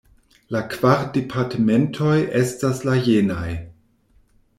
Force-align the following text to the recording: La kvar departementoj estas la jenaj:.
La 0.53 0.59
kvar 0.69 1.03
departementoj 1.17 2.15
estas 2.39 2.81
la 2.89 2.95
jenaj:. 3.09 3.53